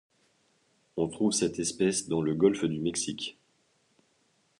On 0.97 1.07
trouve 1.07 1.31
cette 1.31 1.59
espèce 1.59 2.07
dans 2.09 2.23
le 2.23 2.33
Golfe 2.33 2.65
du 2.65 2.79
Mexique. 2.79 3.37